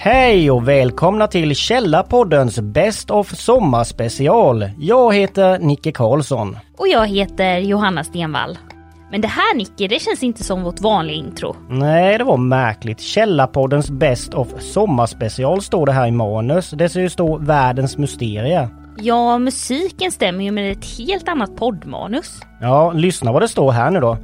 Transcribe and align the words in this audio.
Hej 0.00 0.50
och 0.50 0.68
välkomna 0.68 1.26
till 1.26 1.54
Källarpoddens 1.54 2.60
Best 2.60 3.10
of 3.10 3.34
Sommarspecial. 3.34 4.70
Jag 4.78 5.14
heter 5.14 5.58
Nicke 5.58 5.92
Karlsson. 5.92 6.56
Och 6.76 6.88
jag 6.88 7.06
heter 7.06 7.58
Johanna 7.58 8.04
Stenvall. 8.04 8.58
Men 9.10 9.20
det 9.20 9.28
här 9.28 9.56
Nicke, 9.56 9.88
det 9.88 10.02
känns 10.02 10.22
inte 10.22 10.44
som 10.44 10.62
vårt 10.62 10.80
vanliga 10.80 11.16
intro. 11.16 11.56
Nej, 11.68 12.18
det 12.18 12.24
var 12.24 12.36
märkligt. 12.36 13.00
Källarpoddens 13.00 13.90
Best 13.90 14.34
of 14.34 14.48
Sommarspecial 14.60 15.62
står 15.62 15.86
det 15.86 15.92
här 15.92 16.06
i 16.06 16.10
manus. 16.10 16.70
Det 16.70 16.88
ska 16.88 17.00
ju 17.00 17.10
stå 17.10 17.36
Världens 17.36 17.98
Mysteria. 17.98 18.70
Ja, 18.96 19.38
musiken 19.38 20.12
stämmer 20.12 20.44
ju 20.44 20.50
med 20.50 20.72
ett 20.72 20.98
helt 20.98 21.28
annat 21.28 21.56
poddmanus. 21.56 22.40
Ja, 22.60 22.92
lyssna 22.92 23.32
vad 23.32 23.42
det 23.42 23.48
står 23.48 23.72
här 23.72 23.90
nu 23.90 24.00
då. 24.00 24.18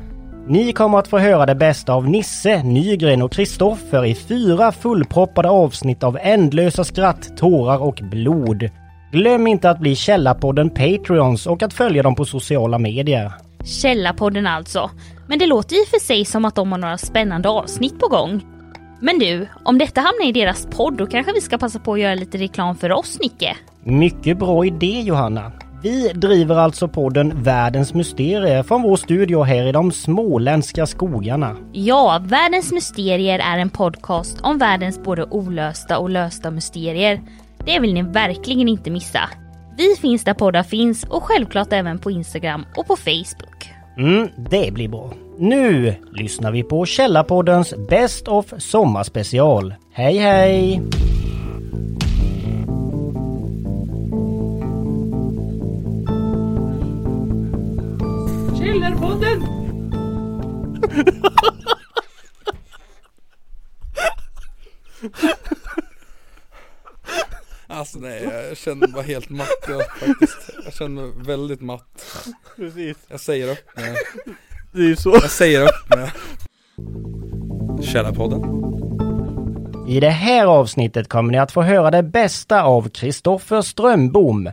Ni 0.46 0.72
kommer 0.72 0.98
att 0.98 1.08
få 1.08 1.18
höra 1.18 1.46
det 1.46 1.54
bästa 1.54 1.92
av 1.92 2.08
Nisse, 2.08 2.62
Nygren 2.62 3.22
och 3.22 3.32
Kristoffer 3.32 4.04
i 4.04 4.14
fyra 4.14 4.72
fullproppade 4.72 5.48
avsnitt 5.48 6.02
av 6.02 6.18
ändlösa 6.22 6.84
skratt, 6.84 7.36
tårar 7.36 7.82
och 7.82 8.00
blod. 8.02 8.70
Glöm 9.12 9.46
inte 9.46 9.70
att 9.70 9.78
bli 9.78 9.96
Källarpodden 9.96 10.70
Patreons 10.70 11.46
och 11.46 11.62
att 11.62 11.72
följa 11.72 12.02
dem 12.02 12.14
på 12.14 12.24
sociala 12.24 12.78
medier. 12.78 13.32
Källarpodden 13.64 14.46
alltså. 14.46 14.90
Men 15.28 15.38
det 15.38 15.46
låter 15.46 15.76
ju 15.76 15.84
för 15.84 16.00
sig 16.00 16.24
som 16.24 16.44
att 16.44 16.54
de 16.54 16.72
har 16.72 16.78
några 16.78 16.98
spännande 16.98 17.48
avsnitt 17.48 17.98
på 17.98 18.08
gång. 18.08 18.44
Men 19.00 19.18
du, 19.18 19.46
om 19.64 19.78
detta 19.78 20.00
hamnar 20.00 20.28
i 20.28 20.32
deras 20.32 20.66
podd 20.66 20.96
då 20.96 21.06
kanske 21.06 21.32
vi 21.32 21.40
ska 21.40 21.58
passa 21.58 21.78
på 21.78 21.92
att 21.92 22.00
göra 22.00 22.14
lite 22.14 22.38
reklam 22.38 22.76
för 22.76 22.92
oss 22.92 23.18
Nicke? 23.20 23.56
Mycket 23.84 24.38
bra 24.38 24.64
idé 24.64 25.00
Johanna. 25.00 25.52
Vi 25.84 26.12
driver 26.14 26.56
alltså 26.56 26.88
podden 26.88 27.42
Världens 27.42 27.94
Mysterier 27.94 28.62
från 28.62 28.82
vår 28.82 28.96
studio 28.96 29.42
här 29.42 29.66
i 29.66 29.72
de 29.72 29.92
småländska 29.92 30.86
skogarna. 30.86 31.56
Ja, 31.72 32.22
Världens 32.24 32.72
Mysterier 32.72 33.38
är 33.38 33.58
en 33.58 33.70
podcast 33.70 34.40
om 34.40 34.58
världens 34.58 35.02
både 35.02 35.24
olösta 35.24 35.98
och 35.98 36.10
lösta 36.10 36.50
mysterier. 36.50 37.20
Det 37.64 37.78
vill 37.78 37.94
ni 37.94 38.02
verkligen 38.02 38.68
inte 38.68 38.90
missa. 38.90 39.20
Vi 39.76 39.96
finns 40.00 40.24
där 40.24 40.34
poddar 40.34 40.62
finns 40.62 41.04
och 41.04 41.22
självklart 41.22 41.72
även 41.72 41.98
på 41.98 42.10
Instagram 42.10 42.66
och 42.76 42.86
på 42.86 42.96
Facebook. 42.96 43.70
Mm, 43.98 44.28
det 44.36 44.74
blir 44.74 44.88
bra. 44.88 45.12
Nu 45.38 45.94
lyssnar 46.12 46.52
vi 46.52 46.62
på 46.62 46.86
Källarpoddens 46.86 47.74
Best 47.88 48.28
of 48.28 48.46
Sommarspecial. 48.58 49.74
Hej 49.92 50.18
hej! 50.18 50.82
Källarpodden! 58.74 59.44
Alltså 67.66 67.98
nej, 67.98 68.22
jag 68.48 68.56
känner 68.56 68.76
mig 68.76 68.88
bara 68.92 69.02
helt 69.02 69.30
matt 69.30 69.48
jag, 69.68 69.86
faktiskt. 69.86 70.50
Jag 70.64 70.74
känner 70.74 71.02
mig 71.02 71.12
väldigt 71.26 71.60
matt. 71.60 72.26
Precis. 72.56 72.96
Jag 73.08 73.20
säger 73.20 73.52
upp 73.52 73.76
mig. 73.76 73.94
Det 74.72 74.78
är 74.78 74.86
ju 74.86 74.96
så. 74.96 75.10
Jag 75.10 75.30
säger 75.30 75.62
upp 75.62 75.96
mig. 75.96 76.10
Källarpodden. 77.82 78.42
I 79.88 80.00
det 80.00 80.10
här 80.10 80.46
avsnittet 80.46 81.08
kommer 81.08 81.32
ni 81.32 81.38
att 81.38 81.52
få 81.52 81.62
höra 81.62 81.90
det 81.90 82.02
bästa 82.02 82.62
av 82.62 82.88
Kristoffer 82.88 83.62
Strömbom. 83.62 84.50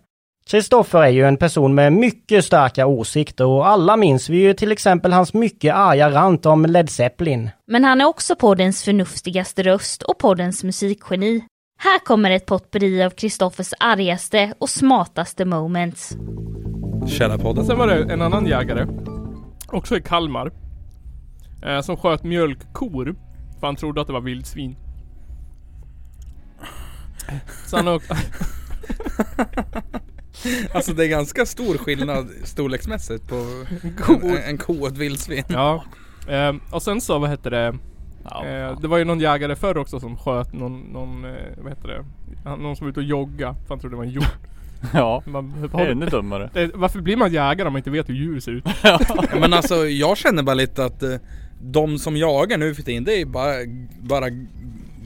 Kristoffer 0.52 1.02
är 1.02 1.10
ju 1.10 1.26
en 1.26 1.38
person 1.38 1.76
med 1.76 1.94
mycket 1.94 2.46
starka 2.46 2.86
åsikter 2.86 3.46
och 3.46 3.68
alla 3.68 3.98
minns 3.98 4.30
vi 4.30 4.38
ju 4.38 4.54
till 4.54 4.72
exempel 4.72 5.14
hans 5.14 5.34
mycket 5.34 5.76
arga 5.76 6.12
rant 6.12 6.46
om 6.46 6.66
Led 6.66 6.90
Zeppelin. 6.90 7.50
Men 7.68 7.84
han 7.84 8.02
är 8.02 8.06
också 8.06 8.36
poddens 8.36 8.84
förnuftigaste 8.84 9.64
röst 9.64 10.04
och 10.04 10.18
poddens 10.18 10.64
musikgeni. 10.64 11.44
Här 11.80 12.00
kommer 12.00 12.32
ett 12.32 12.46
potpurri 12.46 13.04
av 13.04 13.10
Kristoffers 13.10 13.74
argaste 13.80 14.54
och 14.60 14.70
smartaste 14.70 15.46
moments. 15.46 16.18
Källarpodden. 17.08 17.66
Sen 17.66 17.78
var 17.78 17.88
det 17.88 18.14
en 18.14 18.22
annan 18.22 18.46
jägare, 18.46 18.88
också 19.68 19.98
i 19.98 20.02
Kalmar, 20.02 20.52
eh, 21.66 21.82
som 21.82 21.98
sköt 21.98 22.24
mjölkkor 22.24 23.16
för 23.60 23.68
han 23.68 23.76
trodde 23.76 24.02
att 24.02 24.08
det 24.08 24.14
var 24.14 24.22
vildsvin. 24.22 24.76
Så 27.68 27.78
han 27.78 27.88
åkte... 27.88 28.18
Alltså 30.74 30.94
det 30.94 31.06
är 31.06 31.10
ganska 31.10 31.46
stor 31.46 31.78
skillnad 31.78 32.30
storleksmässigt 32.44 33.28
på 33.30 33.36
en, 34.24 34.38
en 34.38 34.58
ko 34.58 34.82
och 34.82 34.88
ett 34.88 34.98
vildsvin. 34.98 35.44
Ja. 35.48 35.84
Eh, 36.28 36.54
och 36.72 36.82
sen 36.84 37.02
så, 37.02 37.20
vad 37.20 37.30
hette 37.30 37.50
det? 37.50 37.68
Eh, 38.46 38.80
det 38.82 38.88
var 38.88 38.98
ju 38.98 39.04
någon 39.04 39.20
jägare 39.20 39.56
förr 39.56 39.78
också 39.78 40.00
som 40.00 40.18
sköt 40.18 40.54
någon, 40.54 40.80
någon 40.82 41.26
eh, 41.26 41.32
vad 41.58 41.72
heter 41.72 41.88
det? 41.88 42.06
Han- 42.50 42.60
Någon 42.60 42.76
som 42.76 42.86
var 42.86 42.92
ute 42.92 43.00
och 43.00 43.06
jogga 43.06 43.54
för 43.54 43.70
han 43.70 43.80
trodde 43.80 43.94
det 43.96 43.98
var 43.98 44.04
en 44.06 44.12
hjort. 44.12 44.26
Ja, 44.94 45.24
Man, 45.26 45.70
ännu 45.74 46.06
dummare. 46.06 46.50
det, 46.54 46.72
varför 46.76 47.02
blir 47.02 47.18
man 47.18 47.34
jägare 47.34 47.68
om 47.68 47.74
man 47.74 47.80
inte 47.80 47.90
vet 47.90 48.10
hur 48.10 48.14
djur 48.14 48.40
ser 48.40 48.52
ut? 48.52 48.66
Men 49.40 49.54
alltså 49.54 49.76
jag 49.76 50.18
känner 50.18 50.44
bara 50.44 50.54
lite 50.54 50.86
att 50.86 51.04
eh, 51.04 51.16
de 51.62 52.00
som 52.00 52.18
jagar 52.18 52.58
nu 52.58 52.76
för 52.76 52.84
tiden, 52.84 53.04
det 53.04 53.22
är 53.22 53.26
bara, 53.26 53.54
bara 54.02 54.26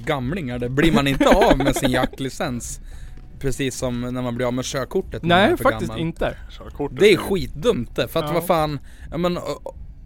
gamlingar. 0.06 0.60
Det 0.60 0.70
blir 0.70 0.92
man 0.92 1.08
inte 1.08 1.30
av 1.30 1.58
med 1.58 1.76
sin 1.76 1.92
jaktlicens. 1.92 2.80
Precis 3.46 3.76
som 3.78 4.02
när 4.02 4.22
man 4.22 4.36
blir 4.36 4.46
av 4.48 4.54
med 4.54 4.66
körkortet 4.66 5.24
Nej, 5.24 5.58
faktiskt 5.58 5.88
gammal. 5.90 6.00
inte. 6.00 6.38
Det 6.92 7.14
är 7.14 7.18
skitdumt 7.18 7.96
det, 7.96 8.08
för 8.08 8.20
att 8.20 8.26
Ja. 8.28 8.34
vad 8.34 8.46
fan, 8.46 8.80
ja 9.12 9.18
men, 9.18 9.40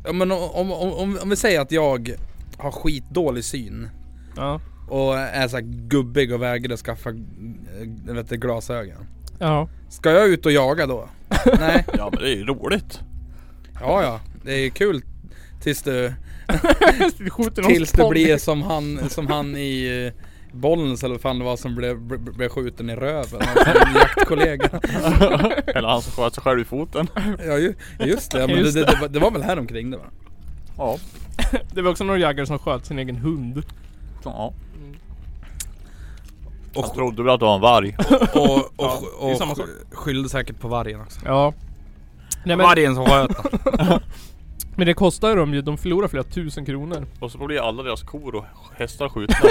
ja, 0.05 0.13
men 0.13 0.31
om, 0.31 0.71
om, 0.71 0.71
om, 0.71 1.17
om 1.21 1.29
vi 1.29 1.35
säger 1.35 1.61
att 1.61 1.71
jag 1.71 2.15
har 2.57 2.71
skitdålig 2.71 3.43
syn 3.43 3.89
Ja. 4.35 4.61
och 4.89 5.17
är 5.17 5.47
så 5.47 5.55
här 5.57 5.63
gubbig 5.63 6.33
och 6.33 6.41
vägrar 6.41 6.77
skaffa 6.77 7.09
vet 8.13 8.29
glasögon. 8.29 9.05
Ja. 9.39 9.69
Ska 9.89 10.11
jag 10.11 10.27
ut 10.27 10.45
och 10.45 10.51
jaga 10.51 10.85
då? 10.85 11.09
Nej, 11.59 11.85
Ja 11.93 12.09
men 12.13 12.21
det 12.23 12.29
är 12.29 12.35
ju 12.35 12.45
roligt. 12.45 12.99
ja 13.81 14.03
ja, 14.03 14.19
det 14.43 14.53
är 14.53 14.69
kul 14.69 15.01
tills 15.61 15.81
du, 15.81 16.13
tills 17.67 17.91
du 17.91 18.09
blir 18.09 18.37
som 18.37 18.61
han, 18.61 19.09
som 19.09 19.27
han 19.27 19.57
i 19.57 20.11
Bollnäs 20.51 21.03
eller 21.03 21.13
vad 21.15 21.21
fan 21.21 21.39
det 21.39 21.45
var 21.45 21.57
som 21.57 21.75
blev, 21.75 22.01
blev, 22.01 22.49
skjuten 22.49 22.89
i 22.89 22.95
röven 22.95 23.41
av 23.41 23.63
sin 23.63 23.95
jaktkollega. 23.95 24.69
Eller 25.75 25.87
han 25.87 26.01
som 26.01 26.11
sköt 26.11 26.33
sig 26.35 26.43
själv 26.43 26.59
i 26.59 26.65
foten. 26.65 27.07
Ja 27.45 27.57
ju, 27.57 27.75
just 27.99 28.31
det, 28.31 28.39
ja, 28.39 28.47
men 28.47 28.55
det, 28.55 28.61
Just 28.61 28.73
det, 28.73 28.85
det, 28.85 28.97
var, 29.01 29.07
det 29.07 29.19
var 29.19 29.31
väl 29.31 29.41
här 29.43 29.59
omkring 29.59 29.91
det 29.91 29.97
va? 29.97 30.03
Ja. 30.77 30.97
Det 31.73 31.81
var 31.81 31.91
också 31.91 32.03
några 32.03 32.19
jägare 32.19 32.45
som 32.45 32.59
sköt 32.59 32.85
sin 32.85 32.99
egen 32.99 33.15
hund. 33.15 33.63
ja. 34.23 34.53
Och- 36.73 36.83
Han 36.85 36.95
trodde 36.95 37.23
väl 37.23 37.33
att 37.33 37.39
det 37.39 37.45
var 37.45 37.55
en 37.55 37.61
varg. 37.61 37.95
Och, 38.33 38.55
och, 38.57 38.69
Ja, 38.77 38.99
det 39.21 39.31
och, 39.31 39.37
samma 39.37 39.55
sak. 39.55 39.65
skyllde 39.91 40.29
säkert 40.29 40.59
på 40.59 40.67
vargen 40.67 41.01
också. 41.01 41.19
Ja. 41.25 41.53
Nej, 42.45 42.55
men, 42.57 42.65
Vargen 42.65 42.95
som 42.95 43.05
sköt. 43.05 43.31
Men 44.79 44.85
det 44.85 44.93
kostar 44.93 45.35
dem 45.35 45.53
ju. 45.53 45.61
De 45.61 45.77
förlorar 45.77 46.07
flera 46.07 46.23
tusen 46.23 46.65
kronor. 46.65 47.07
Och 47.19 47.31
så 47.31 47.37
blir 47.37 47.67
alla 47.67 47.83
deras 47.83 48.03
kor 48.03 48.35
och 48.35 48.45
hästar 48.75 49.09
skjutna. 49.09 49.35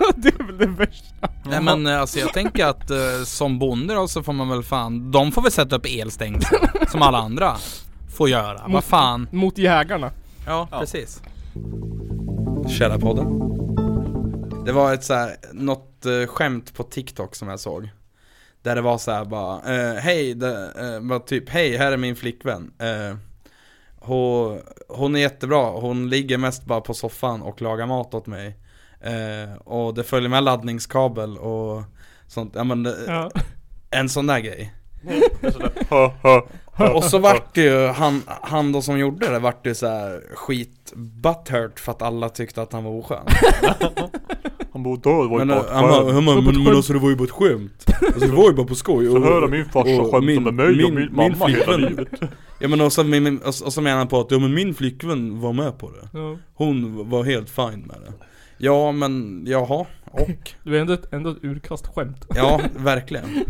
ja, 0.00 0.12
det 0.16 0.28
är 0.28 0.46
väl 0.46 0.58
det 0.58 0.66
värsta. 0.66 1.28
Nej 1.44 1.62
men 1.62 1.86
eh, 1.86 2.00
alltså 2.00 2.18
jag 2.18 2.32
tänker 2.32 2.66
att 2.66 2.90
eh, 2.90 3.24
som 3.24 3.58
bonde 3.58 3.94
då 3.94 4.08
så 4.08 4.22
får 4.22 4.32
man 4.32 4.48
väl 4.48 4.62
fan, 4.62 5.10
de 5.10 5.32
får 5.32 5.42
väl 5.42 5.52
sätta 5.52 5.76
upp 5.76 5.86
elstängsel 5.88 6.58
som 6.88 7.02
alla 7.02 7.18
andra 7.18 7.56
får 8.16 8.28
göra. 8.28 8.64
Vad 8.68 8.84
fan. 8.84 9.28
Mot 9.32 9.58
jägarna. 9.58 10.10
Ja, 10.46 10.68
precis. 10.70 11.22
Källarpodden. 12.68 13.38
Det 14.66 14.72
var 14.72 14.94
ett 14.94 15.04
så 15.04 15.14
här, 15.14 15.36
något 15.52 16.06
eh, 16.06 16.26
skämt 16.26 16.74
på 16.74 16.82
TikTok 16.82 17.34
som 17.34 17.48
jag 17.48 17.60
såg. 17.60 17.88
Där 18.62 18.74
det 18.74 18.80
var 18.80 18.98
så 18.98 19.10
här 19.10 19.24
bara, 19.24 19.54
eh, 19.54 19.94
hej, 19.94 20.34
det, 20.34 20.72
eh, 20.78 21.00
bara 21.00 21.18
typ, 21.18 21.48
hej, 21.48 21.76
här 21.76 21.92
är 21.92 21.96
min 21.96 22.16
flickvän. 22.16 22.70
Eh, 22.78 23.16
hon, 24.08 24.60
hon 24.88 25.16
är 25.16 25.20
jättebra, 25.20 25.70
hon 25.70 26.08
ligger 26.10 26.38
mest 26.38 26.64
bara 26.64 26.80
på 26.80 26.94
soffan 26.94 27.42
och 27.42 27.62
lagar 27.62 27.86
mat 27.86 28.14
åt 28.14 28.26
mig. 28.26 28.56
Eh, 29.00 29.54
och 29.64 29.94
det 29.94 30.04
följer 30.04 30.28
med 30.28 30.44
laddningskabel 30.44 31.38
och 31.38 31.82
sånt, 32.26 32.52
ja 32.56 32.64
men 32.64 32.82
det, 32.82 32.96
Ja. 33.06 33.30
en 33.90 34.08
sån 34.08 34.26
där 34.26 34.38
grej. 34.40 34.74
Och 36.94 37.04
så 37.04 37.18
vart 37.18 37.54
det 37.54 37.62
ju, 37.62 37.86
han, 37.86 38.22
han 38.26 38.72
då 38.72 38.82
som 38.82 38.98
gjorde 38.98 39.28
det 39.30 39.38
vart 39.38 39.66
ju 39.66 39.74
så 39.74 39.86
här 39.86 40.20
skit 40.34 40.92
butthurt 40.96 41.80
för 41.80 41.92
att 41.92 42.02
alla 42.02 42.28
tyckte 42.28 42.62
att 42.62 42.72
han 42.72 42.84
var 42.84 42.90
oskön. 42.92 43.26
Han 44.72 44.82
borde 44.82 45.00
dö, 45.10 45.22
det 45.22 45.28
var 45.28 45.38
ju 45.40 45.44
Men, 45.44 45.48
bara 45.48 45.58
eh, 45.58 45.64
ett 45.64 45.70
han 45.72 45.82
bara, 45.82 46.00
skämt. 46.02 46.12
han 46.14 46.24
bara, 46.26 46.40
men, 46.40 46.64
men 46.64 46.76
alltså 46.76 46.92
det 46.92 46.98
var 46.98 47.10
ju 47.10 47.16
bara 47.16 47.24
ett 47.24 47.30
skämt. 47.30 47.84
Alltså 48.06 48.20
det 48.26 48.36
var 48.36 48.44
ju 48.50 48.52
bara 48.56 48.66
på 48.66 48.74
skoj. 48.74 49.06
Så 49.06 49.22
hör 49.22 49.48
min 49.48 49.64
farsa 49.64 49.90
och 50.00 50.10
skämta 50.10 50.20
min- 50.20 50.42
med 50.42 50.54
mig 50.54 50.84
och 50.84 50.92
min- 50.92 51.08
mamma 51.12 51.46
hela 51.46 51.76
livet. 51.76 52.08
Ja 52.58 52.68
men 52.68 52.80
och 52.80 52.92
så, 52.92 53.04
min, 53.04 53.22
min, 53.22 53.38
och, 53.38 53.54
så- 53.54 53.64
och 53.64 53.72
så 53.72 53.80
menar 53.80 53.98
han 53.98 54.08
på 54.08 54.20
att, 54.20 54.30
ja 54.30 54.38
men 54.38 54.54
min 54.54 54.74
flickvän 54.74 55.40
var 55.40 55.52
med 55.52 55.78
på 55.78 55.90
det. 55.90 56.18
Ja. 56.18 56.36
Hon 56.54 57.08
var 57.10 57.24
helt 57.24 57.50
fine 57.50 57.80
med 57.86 57.96
det. 58.06 58.12
Ja 58.58 58.92
men, 58.92 59.44
jaha, 59.46 59.86
och? 60.10 60.28
Det 60.62 60.70
var 60.70 60.76
ändå 60.76 60.92
ett, 60.92 61.12
ändå 61.12 61.30
ett 61.30 61.36
urkast 61.44 61.86
skämt. 61.94 62.26
Ja, 62.34 62.60
verkligen. 62.76 63.44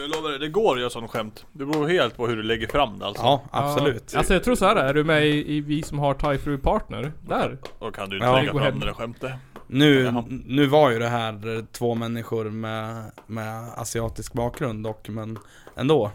Jag 0.00 0.10
lovar 0.16 0.30
dig, 0.30 0.38
det 0.38 0.48
går 0.48 0.74
att 0.74 0.80
göra 0.80 0.90
sån 0.90 1.08
skämt. 1.08 1.44
Det 1.52 1.66
beror 1.66 1.88
helt 1.88 2.16
på 2.16 2.26
hur 2.26 2.36
du 2.36 2.42
lägger 2.42 2.66
fram 2.66 2.98
det 2.98 3.06
alltså. 3.06 3.22
Ja, 3.22 3.42
absolut. 3.50 4.10
Ja. 4.12 4.18
Alltså 4.18 4.32
jag 4.34 4.44
tror 4.44 4.54
så 4.54 4.64
här 4.64 4.76
är 4.76 4.94
du 4.94 5.04
med 5.04 5.26
i, 5.26 5.52
i 5.56 5.60
Vi 5.60 5.82
som 5.82 5.98
har 5.98 6.14
Thai 6.14 6.38
Fru 6.38 6.58
Partner? 6.58 7.12
Där. 7.28 7.58
Då 7.80 7.90
kan 7.90 8.10
du 8.10 8.16
inte 8.16 8.26
Ja. 8.28 8.36
lägga 8.36 8.52
Gå 8.52 8.58
fram 8.58 8.80
det 8.80 8.86
där 8.86 8.92
skämtet. 8.92 9.32
Nu, 9.66 10.02
Jaha. 10.04 10.24
nu 10.28 10.66
var 10.66 10.90
ju 10.90 10.98
det 10.98 11.08
här 11.08 11.56
eh, 11.56 11.64
två 11.72 11.94
människor 11.94 12.44
med, 12.44 13.10
med 13.26 13.68
asiatisk 13.76 14.32
bakgrund 14.32 14.84
dock, 14.84 15.08
men 15.08 15.38
ändå. 15.76 16.10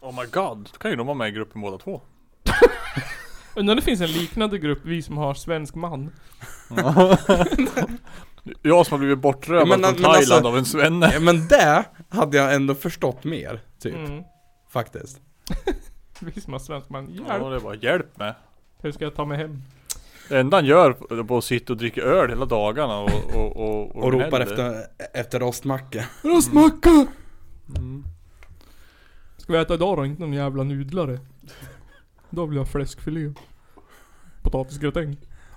Oh 0.00 0.20
my 0.20 0.26
god, 0.32 0.68
då 0.72 0.78
kan 0.78 0.90
ju 0.90 0.96
de 0.96 1.06
vara 1.06 1.16
med 1.16 1.28
i 1.28 1.32
gruppen 1.32 1.60
båda 1.60 1.78
två. 1.78 2.00
Undrar 3.58 3.72
om 3.72 3.76
det 3.76 3.82
finns 3.82 4.00
en 4.00 4.12
liknande 4.12 4.58
grupp, 4.58 4.78
vi 4.82 5.02
som 5.02 5.16
har 5.18 5.34
svensk 5.34 5.74
man. 5.74 6.10
Jag 8.62 8.86
som 8.86 8.92
har 8.94 8.98
blivit 8.98 9.18
bortrövad 9.18 9.62
Ja, 9.62 9.66
men- 9.76 9.80
från 9.80 9.92
men 9.94 10.02
Thailand 10.02 10.16
alltså- 10.32 10.48
av 10.48 10.58
en 10.58 10.64
svenne. 10.64 11.10
Ja, 11.14 11.20
men 11.20 11.48
det 11.48 11.84
hade 12.08 12.36
jag 12.36 12.54
ändå 12.54 12.74
förstått 12.74 13.24
mer, 13.24 13.60
typ. 13.82 13.94
Mm. 13.94 14.22
Faktiskt. 14.70 15.20
Vi 16.20 16.40
som 16.40 16.52
har 16.52 16.60
svensk 16.60 16.88
man. 16.90 17.08
Ja, 17.14 17.22
Hjälp! 17.32 17.50
det 17.50 17.56
är 17.56 17.60
bara 17.60 17.74
hjälp 17.74 18.18
med. 18.18 18.34
Hur 18.82 18.92
ska 18.92 19.04
jag 19.04 19.14
ta 19.14 19.24
mig 19.24 19.38
hem? 19.38 19.62
Det 20.28 20.38
enda 20.38 20.56
han 20.56 20.64
gör 20.66 20.90
är 21.18 21.22
bara 21.22 21.38
att 21.38 21.44
sitta 21.44 21.72
och 21.72 21.76
dricka 21.76 22.00
öl 22.02 22.28
hela 22.30 22.44
dagarna 22.44 22.98
och, 22.98 23.34
och, 23.34 23.56
och, 23.56 23.96
Och 23.96 24.12
ropar 24.12 24.28
gnäller. 24.28 24.40
efter, 24.46 24.82
efter 25.14 25.40
rostmacka. 25.40 26.04
Rostmacka! 26.22 27.06
Mm. 27.76 28.04
Ska 29.36 29.52
vi 29.52 29.58
äta 29.58 29.74
idag 29.74 29.96
då? 29.96 30.04
Inte 30.06 30.20
någon 30.22 30.32
jävla 30.32 30.62
nudlare. 30.62 31.18
Då 32.30 32.46
vill 32.46 32.56
jag 32.56 32.64
ha 32.64 32.70
fläskfilé. 32.72 33.32
Potatisgratäng. 34.42 35.16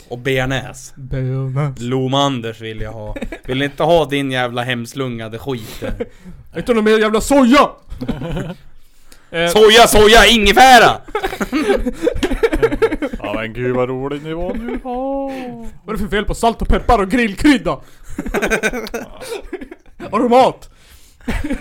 Och 0.10 0.18
bearnaise. 0.20 0.94
Bearnaise. 0.96 1.84
Lomanders 1.84 2.62
vill 2.62 2.82
jag 2.82 2.92
ha. 2.92 3.16
Vill 3.46 3.62
inte 3.62 3.84
ha 3.84 4.06
din 4.06 4.32
jävla 4.32 4.64
hemslungade 4.64 5.40
skit. 5.40 5.84
Inte 6.58 6.74
någon 6.74 6.84
mer 6.84 7.00
jävla 7.00 7.22
soja! 7.22 7.70
eh, 9.32 9.48
Soja, 9.50 9.88
soja, 9.88 10.26
ingefära! 10.28 11.02
Ja 13.24 13.34
men 13.34 13.54
gud 13.54 13.76
vad 13.76 13.90
rolig 13.90 14.24
ni 14.24 14.34
var 14.34 14.54
nu. 14.54 14.80
Oh. 14.84 15.68
vad 15.86 15.96
är 15.96 15.98
det 15.98 16.04
för 16.04 16.08
fel 16.08 16.26
på 16.26 16.34
salt 16.34 16.62
och 16.62 16.68
peppar 16.68 17.00
och 17.00 17.12
grillkrydda? 17.12 17.80
Aromat! 20.12 20.70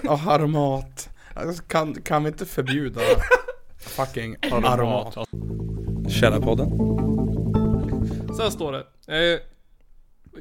Ja, 0.02 0.20
aromat. 0.26 1.08
Alltså, 1.34 1.62
kan, 1.62 1.94
kan 1.94 2.24
vi 2.24 2.28
inte 2.28 2.46
förbjuda 2.46 3.00
fucking 3.80 4.36
Aromat. 4.42 5.14
Källarpodden. 6.20 6.70
Så 8.36 8.42
här 8.42 8.50
står 8.50 8.72
det. 8.72 8.86
Eh, 9.06 9.40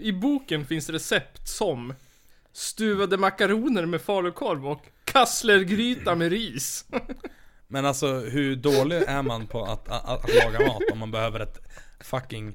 I 0.02 0.12
boken 0.12 0.66
finns 0.66 0.90
recept 0.90 1.48
som 1.50 1.94
stuvade 2.54 3.18
makaroner 3.18 3.86
med 3.86 4.02
falukorv 4.02 4.68
och 4.68 4.86
kasslergryta 5.04 6.16
med 6.16 6.30
ris. 6.30 6.86
Men 7.68 7.86
alltså 7.86 8.08
hur 8.20 8.56
dålig 8.56 8.98
är 9.08 9.22
man 9.22 9.48
på 9.48 9.64
att, 9.66 9.90
att, 9.90 10.06
att 10.10 10.30
laga 10.36 10.68
mat 10.68 10.82
om 10.92 11.00
man 11.00 11.12
behöver 11.12 11.40
ett 11.40 11.58
fucking 12.00 12.54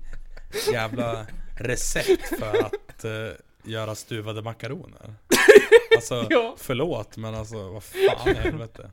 jävla 0.73 1.27
recept 1.59 2.39
för 2.39 2.65
att 2.65 3.05
eh, 3.05 3.11
göra 3.65 3.95
stuvade 3.95 4.43
makaroner? 4.43 5.15
Alltså 5.97 6.27
Ja. 6.31 6.55
förlåt 6.59 7.17
men 7.17 7.35
alltså 7.35 7.69
vad 7.69 7.83
fan 7.85 8.29
i 8.29 8.35
helvete. 8.35 8.91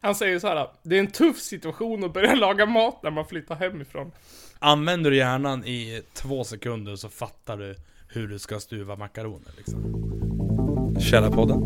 Han 0.00 0.14
säger 0.14 0.38
så 0.38 0.48
här. 0.48 0.68
Det 0.82 0.96
är 0.96 1.00
en 1.00 1.10
tuff 1.10 1.38
situation 1.38 2.04
att 2.04 2.12
börja 2.12 2.34
laga 2.34 2.66
mat 2.66 3.02
när 3.02 3.10
man 3.10 3.26
flyttar 3.26 3.54
hemifrån. 3.54 4.12
Använder 4.58 5.10
du 5.10 5.16
hjärnan 5.16 5.64
i 5.64 6.02
två 6.14 6.44
sekunder 6.44 6.96
så 6.96 7.08
fattar 7.08 7.56
du 7.56 7.76
hur 8.08 8.28
du 8.28 8.38
ska 8.38 8.60
stuva 8.60 8.96
makaroner 8.96 9.52
liksom. 9.56 10.96
Källarpodden. 11.00 11.62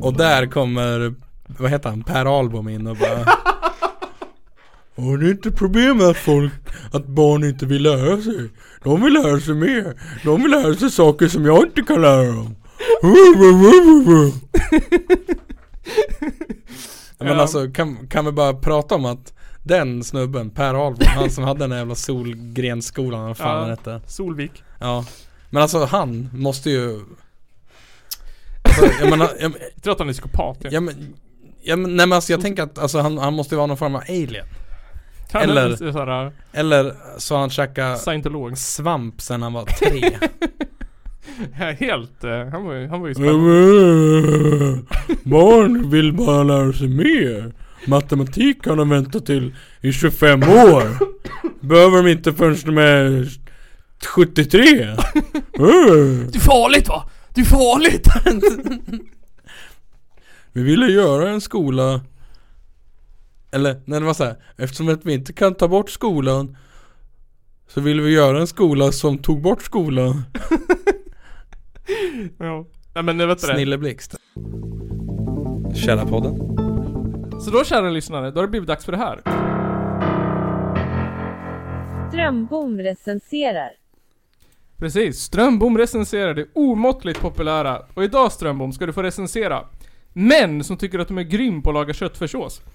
Och 0.00 0.16
där 0.16 0.46
kommer, 0.46 1.14
vad 1.46 1.70
heter 1.70 1.88
han, 1.88 2.02
Per 2.02 2.38
Albom 2.38 2.68
in 2.68 2.86
och 2.86 2.96
bara 2.96 3.24
Och 4.94 5.18
det 5.18 5.26
är 5.26 5.30
inte 5.30 5.50
problem 5.50 5.96
med 5.96 6.06
att 6.06 6.16
folk, 6.16 6.52
att 6.92 7.06
barn 7.06 7.44
inte 7.44 7.66
vill 7.66 7.82
lära 7.82 8.22
sig. 8.22 8.50
De 8.82 9.04
vill 9.04 9.12
lära 9.12 9.40
sig 9.40 9.54
mer. 9.54 10.00
De 10.24 10.42
vill 10.42 10.50
lära 10.50 10.74
sig 10.74 10.90
saker 10.90 11.28
som 11.28 11.44
jag 11.44 11.66
inte 11.66 11.82
kan 11.82 12.02
lära 12.02 12.26
dem. 12.26 12.56
Men 17.24 17.32
Ja. 17.36 17.42
alltså 17.42 17.70
kan, 17.70 18.06
kan 18.08 18.24
vi 18.24 18.32
bara 18.32 18.54
prata 18.54 18.94
om 18.94 19.04
att 19.04 19.32
den 19.62 20.04
snubben, 20.04 20.50
Per 20.50 20.86
Albom, 20.86 21.06
han 21.08 21.30
som 21.30 21.44
hade 21.44 21.60
den 21.60 21.70
där 21.70 21.76
jävla 21.76 21.94
Solgrensskolan, 21.94 23.26
vad 23.26 23.36
fan 23.36 23.54
Ja. 23.54 23.60
den 23.60 23.70
hette. 23.70 24.00
Solvik. 24.06 24.64
Ja. 24.80 25.04
Men 25.50 25.62
alltså 25.62 25.84
han 25.84 26.28
måste 26.32 26.70
ju... 26.70 27.00
Alltså, 28.62 28.86
jag 29.00 29.10
menar, 29.10 29.30
jag, 29.40 29.52
Jag 29.74 29.82
tror 29.82 29.92
att 29.92 29.98
han 29.98 30.08
är 30.08 30.12
psykopat. 30.12 30.56
Ja. 30.60 30.68
ja, 30.72 30.80
men, 30.80 31.14
ja, 31.62 31.76
men, 31.76 31.96
nej 31.96 32.06
men 32.06 32.16
alltså 32.16 32.32
jag 32.32 32.40
tänker 32.40 32.62
att 32.62 32.78
alltså, 32.78 32.98
han, 33.00 33.18
han 33.18 33.34
måste 33.34 33.54
ju 33.54 33.56
vara 33.56 33.66
någon 33.66 33.76
form 33.76 33.94
av 33.94 34.02
alien. 34.08 34.46
Han 35.32 35.42
eller- 35.42 35.70
är 35.86 35.92
såhär 35.92 36.32
Eller 36.52 36.94
så 37.18 37.34
har 37.34 37.40
han 37.40 37.50
käkat 37.50 38.00
scientolog. 38.00 38.58
svamp 38.58 39.20
sen 39.20 39.42
han 39.42 39.52
var 39.52 39.64
tre. 39.64 40.18
Ja, 41.58 41.72
Helt, 41.72 42.24
eh, 42.24 42.46
han 42.52 42.64
var 42.64 42.74
ju, 42.74 42.88
han 42.88 43.00
var 43.00 43.08
ju 43.08 43.14
spännande. 43.14 44.82
Barn 45.22 45.90
vill 45.90 46.12
bara 46.12 46.42
lära 46.42 46.72
sig 46.72 46.88
mer. 46.88 47.52
Matematik 47.86 48.62
kan 48.62 48.78
de 48.78 48.88
vänta 48.88 49.20
till 49.20 49.54
i 49.80 49.92
25 49.92 50.42
år. 50.42 50.82
Behöver 51.60 51.96
de 52.02 52.10
inte 52.10 52.32
förrän 52.32 52.56
de 52.64 52.78
är 52.78 53.28
73. 54.06 54.62
Det 55.52 56.36
är 56.36 56.40
farligt 56.40 56.88
va? 56.88 57.10
Det 57.34 57.40
är 57.40 57.44
farligt! 57.44 58.08
Vi 60.52 60.62
ville 60.62 60.86
göra 60.86 61.30
en 61.30 61.40
skola 61.40 62.00
Eller, 63.52 63.82
nej 63.84 64.00
det 64.00 64.06
var 64.06 64.14
så 64.14 64.24
här. 64.24 64.36
Eftersom 64.56 64.88
att 64.88 65.04
vi 65.04 65.14
inte 65.14 65.32
kan 65.32 65.54
ta 65.54 65.68
bort 65.68 65.90
skolan 65.90 66.56
Så 67.68 67.80
ville 67.80 68.02
vi 68.02 68.10
göra 68.10 68.40
en 68.40 68.46
skola 68.46 68.92
som 68.92 69.18
tog 69.18 69.42
bort 69.42 69.62
skolan 69.62 70.22
ja. 72.38 72.66
Nej 72.94 73.04
men 73.04 73.18
det 73.18 73.26
vet 73.26 73.40
du 73.40 73.46
det. 73.46 73.54
Snilleblixt 73.54 74.16
Källarpodden 75.74 76.36
Så 77.40 77.50
då 77.50 77.64
kära 77.64 77.90
lyssnare, 77.90 78.30
då 78.30 78.38
har 78.38 78.42
det 78.42 78.50
blivit 78.50 78.68
dags 78.68 78.84
för 78.84 78.92
det 78.92 78.98
här. 78.98 79.20
Strömbom 82.08 82.78
recenserar. 82.78 83.70
Precis, 84.78 85.18
Strömbom 85.18 85.78
recenserar 85.78 86.34
det 86.34 86.46
omåttligt 86.52 87.20
populära. 87.20 87.82
Och 87.94 88.04
idag 88.04 88.32
Strömbom 88.32 88.72
ska 88.72 88.86
du 88.86 88.92
få 88.92 89.02
recensera 89.02 89.64
män 90.12 90.64
som 90.64 90.76
tycker 90.76 90.98
att 90.98 91.08
de 91.08 91.18
är 91.18 91.22
grym 91.22 91.62
på 91.62 91.70
att 91.70 91.74
laga 91.74 91.94
köttfärssås. 91.94 92.62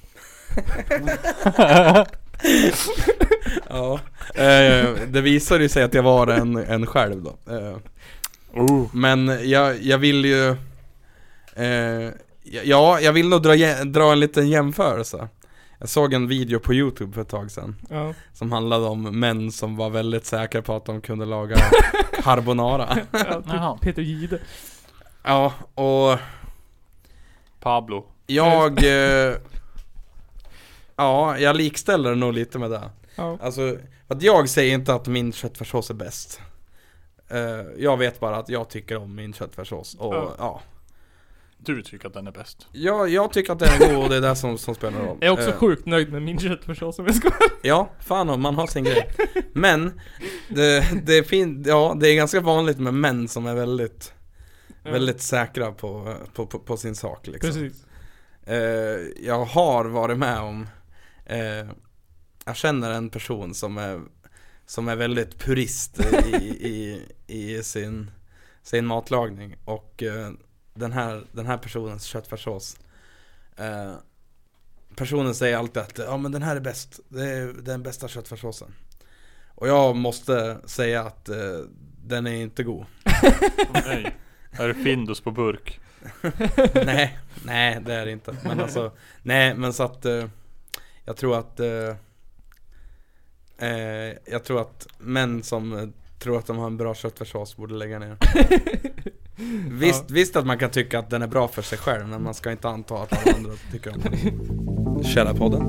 Ja 3.69 3.99
eh, 4.35 4.93
Det 5.07 5.21
visade 5.21 5.63
ju 5.63 5.69
sig 5.69 5.83
att 5.83 5.93
jag 5.93 6.03
var 6.03 6.27
en, 6.27 6.55
en 6.57 6.85
själv 6.85 7.23
då 7.23 7.53
eh, 7.55 7.77
Oh. 8.59 8.87
Men 8.93 9.49
jag, 9.49 9.81
jag 9.81 9.97
vill 9.97 10.25
ju 10.25 10.49
eh, 11.55 12.11
Ja, 12.63 12.99
jag 12.99 13.13
vill 13.13 13.29
nog 13.29 13.41
dra, 13.43 13.83
dra 13.83 14.11
en 14.11 14.19
liten 14.19 14.49
jämförelse 14.49 15.27
Jag 15.79 15.89
såg 15.89 16.13
en 16.13 16.27
video 16.27 16.59
på 16.59 16.73
youtube 16.73 17.13
för 17.13 17.21
ett 17.21 17.29
tag 17.29 17.51
sedan 17.51 17.75
Ja. 17.89 18.13
Som 18.33 18.51
handlade 18.51 18.85
om 18.85 19.19
män 19.19 19.51
som 19.51 19.75
var 19.75 19.89
väldigt 19.89 20.25
säkra 20.25 20.61
på 20.61 20.75
att 20.75 20.85
de 20.85 21.01
kunde 21.01 21.25
laga 21.25 21.55
carbonara 22.23 22.97
ja 23.11 23.77
typ 23.77 23.81
Peter 23.81 24.01
Gide. 24.01 24.39
Ja, 25.23 25.53
och 25.73 26.19
Pablo. 27.59 28.05
jag 28.27 28.83
eh, 28.83 29.33
Ja, 30.95 31.37
jag 31.39 31.55
likställer 31.55 32.15
nog 32.15 32.33
lite 32.33 32.59
med 32.59 32.71
det 32.71 32.89
Ja. 33.15 33.37
Alltså, 33.41 33.77
att 34.07 34.21
jag 34.21 34.49
säger 34.49 34.73
inte 34.73 34.93
att 34.93 35.07
min 35.07 35.33
köttfärssås 35.33 35.89
är 35.89 35.93
bäst 35.93 36.41
Jag 37.77 37.97
vet 37.97 38.19
bara 38.19 38.35
att 38.37 38.49
jag 38.49 38.69
tycker 38.69 38.97
om 38.97 39.15
min 39.15 39.33
köttfärssås 39.33 39.95
och 39.95 40.15
Ja. 40.15 40.35
ja, 40.37 40.61
Du 41.57 41.81
tycker 41.83 42.07
att 42.07 42.13
den 42.13 42.27
är 42.27 42.31
bäst. 42.31 42.67
Jag, 42.71 43.09
jag 43.09 43.33
tycker 43.33 43.53
att 43.53 43.59
den 43.59 43.69
är 43.69 43.93
god 43.93 44.03
och 44.03 44.09
det 44.09 44.15
är 44.15 44.21
det 44.21 44.35
som, 44.35 44.57
som 44.57 44.75
spelar 44.75 44.99
roll. 44.99 45.17
Jag 45.21 45.27
är 45.27 45.33
också 45.33 45.49
Eh, 45.49 45.55
sjukt 45.55 45.85
nöjd 45.85 46.11
med 46.11 46.21
min 46.21 46.39
köttfärssås 46.39 46.99
om 46.99 47.05
jag 47.05 47.15
ska 47.15 47.29
Ja, 47.61 47.89
fan 47.99 48.29
om 48.29 48.41
man 48.41 48.55
har 48.55 48.67
sin 48.67 48.83
grej. 48.83 49.09
Men 49.53 49.99
det, 50.49 51.03
det, 51.05 51.17
är 51.17 51.23
fin, 51.23 51.63
ja, 51.67 51.97
det 51.99 52.09
är 52.09 52.15
ganska 52.15 52.41
vanligt 52.41 52.79
med 52.79 52.93
män 52.93 53.27
som 53.27 53.45
är 53.45 53.55
väldigt 53.55 54.13
Väldigt 54.83 55.21
säkra 55.21 55.71
på, 55.71 56.15
på, 56.33 56.45
på, 56.45 56.59
på 56.59 56.77
sin 56.77 56.95
sak 56.95 57.27
liksom. 57.27 57.51
Precis. 57.51 57.85
Eh, 58.45 59.25
jag 59.25 59.45
har 59.45 59.85
varit 59.85 60.17
med 60.17 60.39
om 60.39 60.67
eh, 61.25 61.67
Jag 62.45 62.55
känner 62.55 62.91
en 62.91 63.09
person 63.09 63.53
som 63.53 63.77
är 63.77 64.01
Som 64.67 64.87
är 64.87 64.95
väldigt 64.95 65.39
purist 65.39 65.99
i, 65.99 66.35
i, 66.67 67.01
i 67.27 67.63
sin, 67.63 68.11
sin 68.63 68.85
matlagning 68.85 69.55
och 69.65 70.03
eh, 70.03 70.31
den, 70.73 70.91
här, 70.91 71.23
den 71.31 71.45
här 71.45 71.57
personens 71.57 72.03
köttfärssås 72.03 72.77
eh, 73.57 73.93
Personen 74.95 75.35
säger 75.35 75.57
alltid 75.57 75.83
att 75.83 75.97
ja 75.97 76.17
men 76.17 76.31
den 76.31 76.43
här 76.43 76.55
är 76.55 76.59
bäst 76.59 76.99
Det 77.09 77.23
är 77.23 77.47
den 77.47 77.83
bästa 77.83 78.07
köttfärssåsen 78.07 78.73
Och 79.55 79.67
jag 79.67 79.95
måste 79.95 80.57
säga 80.65 81.01
att 81.01 81.29
eh, 81.29 81.59
den 82.05 82.27
är 82.27 82.41
inte 82.41 82.63
god 82.63 82.85
Nej. 83.73 84.15
Är 84.51 84.67
det 84.67 84.73
Findus 84.73 85.21
på 85.21 85.31
burk? 85.31 85.79
nej, 86.85 87.19
nej 87.43 87.81
det 87.85 87.93
är 87.93 88.05
det 88.05 88.11
inte. 88.11 88.35
Men 88.43 88.59
alltså, 88.59 88.91
nej 89.23 89.53
men 89.55 89.73
så 89.73 89.83
att 89.83 90.05
eh, 90.05 90.25
jag 91.05 91.17
tror 91.17 91.39
att 91.39 91.59
eh, 93.57 94.31
jag 94.31 94.43
tror 94.43 94.61
att 94.61 94.87
män 94.97 95.43
som 95.43 95.77
eh, 95.77 95.87
tror 96.19 96.37
att 96.37 96.47
de 96.47 96.57
har 96.57 96.67
en 96.67 96.77
bra 96.77 96.95
köttfärssås, 96.95 97.57
borde 97.57 97.75
lägga 97.75 97.99
ner. 97.99 98.17
visst, 99.71 100.11
visst 100.11 100.35
att 100.35 100.45
man 100.45 100.57
kan 100.57 100.69
tycka 100.69 100.99
att 100.99 101.09
den 101.09 101.21
är 101.21 101.27
bra 101.27 101.47
för 101.47 101.61
sig 101.61 101.77
själv, 101.77 102.07
men 102.07 102.23
man 102.23 102.33
ska 102.33 102.51
inte 102.51 102.69
anta 102.69 102.95
att 102.95 103.27
alla 103.27 103.37
andra 103.37 103.51
tycker 103.71 103.93
om 103.93 104.01
den. 104.01 105.03
Källarpodden. 105.03 105.61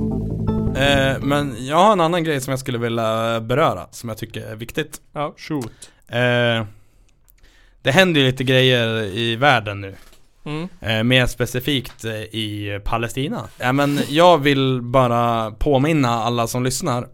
Eh, 0.76 1.20
men 1.20 1.66
jag 1.66 1.76
har 1.76 1.92
en 1.92 2.00
annan 2.00 2.24
grej 2.24 2.40
som 2.40 2.50
jag 2.50 2.60
skulle 2.60 2.78
vilja 2.78 3.40
beröra, 3.40 3.86
som 3.90 4.08
jag 4.08 4.18
tycker 4.18 4.46
är 4.46 4.56
viktigt. 4.56 5.00
Ja. 5.12 5.34
Shoot. 5.36 5.90
Eh, 6.08 6.66
det 7.82 7.90
händer 7.90 8.20
ju 8.20 8.26
lite 8.26 8.44
grejer 8.44 9.02
i 9.04 9.36
världen 9.36 9.80
nu. 9.80 9.94
Mm. 10.44 10.68
Eh, 10.80 11.02
mer 11.04 11.26
specifikt 11.26 12.04
eh, 12.04 12.12
i 12.12 12.80
Palestina. 12.84 13.48
Ja, 13.58 13.72
men 13.72 14.00
jag 14.08 14.38
vill 14.38 14.82
bara 14.82 15.50
påminna 15.50 16.08
alla 16.08 16.46
som 16.46 16.64
lyssnar 16.64 17.08